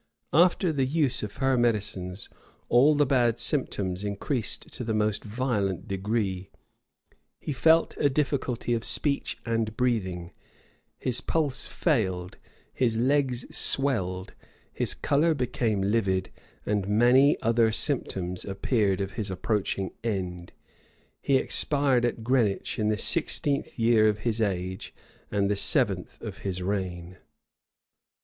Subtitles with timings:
[0.33, 2.27] After the use of her medicines,
[2.69, 6.49] all the bad symptoms increased to the most violent degree:
[7.39, 10.31] he felt a difficulty of speech and breathing;
[10.97, 12.39] his pulse failed,
[12.73, 14.33] his legs swelled,
[14.73, 16.31] his color became livid,
[16.65, 20.51] and many other symptoms appeared of his approaching end.
[21.21, 24.95] He expired at Greenwich, in the sixteenth year of his age,
[25.29, 27.17] and the seventh of his reign.